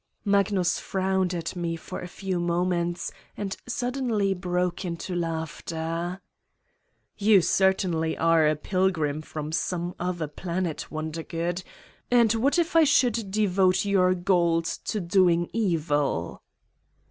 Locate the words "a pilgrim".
8.47-9.21